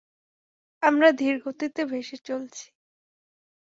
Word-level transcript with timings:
আমরা 0.83 1.09
ধীরগতিতে 1.13 1.81
ভেসে 1.85 2.17
চলছি। 2.25 2.65